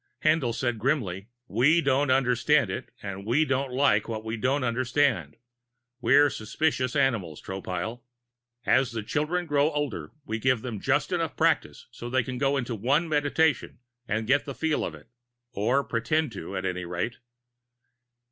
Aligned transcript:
Haendl 0.23 0.55
said 0.55 0.79
grimly: 0.79 1.27
"We 1.47 1.79
don't 1.79 2.09
understand 2.09 2.71
it 2.71 2.89
and 3.03 3.23
we 3.23 3.45
don't 3.45 3.71
like 3.71 4.07
what 4.07 4.23
we 4.25 4.35
don't 4.35 4.63
understand. 4.63 5.35
We're 6.01 6.31
suspicious 6.31 6.95
animals, 6.95 7.39
Tropile. 7.39 8.01
As 8.65 8.93
the 8.93 9.03
children 9.03 9.45
grow 9.45 9.69
older, 9.69 10.11
we 10.25 10.39
give 10.39 10.63
them 10.63 10.79
just 10.79 11.11
enough 11.11 11.37
practice 11.37 11.85
so 11.91 12.09
they 12.09 12.23
can 12.23 12.39
go 12.39 12.57
into 12.57 12.73
one 12.73 13.07
meditation 13.07 13.77
and 14.07 14.25
get 14.25 14.45
the 14.45 14.55
feel 14.55 14.83
of 14.83 14.95
it 14.95 15.07
or 15.51 15.83
pretend 15.83 16.31
to, 16.31 16.57
at 16.57 16.65
any 16.65 16.83
rate. 16.83 17.19